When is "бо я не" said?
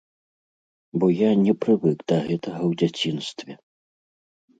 1.01-1.53